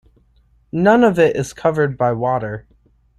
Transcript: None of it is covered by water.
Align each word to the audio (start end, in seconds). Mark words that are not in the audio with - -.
None 0.71 1.03
of 1.03 1.19
it 1.19 1.35
is 1.35 1.53
covered 1.53 1.95
by 1.95 2.11
water. 2.13 2.65